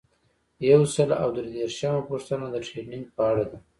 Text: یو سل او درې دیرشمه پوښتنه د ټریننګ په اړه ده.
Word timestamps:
یو 0.71 0.81
سل 0.95 1.09
او 1.21 1.29
درې 1.35 1.49
دیرشمه 1.55 2.01
پوښتنه 2.09 2.45
د 2.49 2.55
ټریننګ 2.67 3.05
په 3.15 3.21
اړه 3.31 3.43
ده. 3.51 3.57